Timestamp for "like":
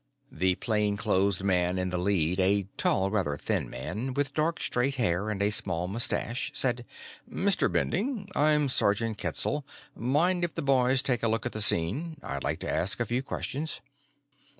12.43-12.57